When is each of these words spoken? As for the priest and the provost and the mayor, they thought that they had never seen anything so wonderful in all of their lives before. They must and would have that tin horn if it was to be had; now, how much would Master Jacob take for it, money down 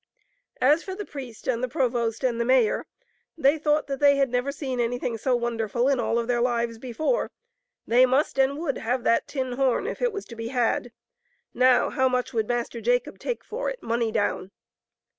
As 0.59 0.81
for 0.83 0.95
the 0.95 1.05
priest 1.05 1.47
and 1.47 1.63
the 1.63 1.67
provost 1.69 2.23
and 2.23 2.41
the 2.41 2.45
mayor, 2.45 2.87
they 3.37 3.59
thought 3.59 3.85
that 3.85 3.99
they 3.99 4.15
had 4.15 4.31
never 4.31 4.51
seen 4.51 4.79
anything 4.79 5.15
so 5.15 5.35
wonderful 5.35 5.87
in 5.87 5.99
all 5.99 6.17
of 6.17 6.27
their 6.27 6.41
lives 6.41 6.79
before. 6.79 7.29
They 7.85 8.07
must 8.07 8.39
and 8.39 8.57
would 8.57 8.79
have 8.79 9.03
that 9.03 9.27
tin 9.27 9.51
horn 9.51 9.85
if 9.85 10.01
it 10.01 10.11
was 10.11 10.25
to 10.25 10.35
be 10.35 10.47
had; 10.47 10.91
now, 11.53 11.91
how 11.91 12.09
much 12.09 12.33
would 12.33 12.47
Master 12.47 12.81
Jacob 12.81 13.19
take 13.19 13.43
for 13.43 13.69
it, 13.69 13.83
money 13.83 14.11
down 14.11 14.49